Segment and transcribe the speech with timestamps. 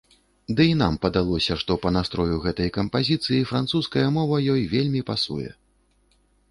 [0.59, 5.49] Ды і нам падалося, што па настрою гэтай кампазіцыі французская мова ёй вельмі пасуе.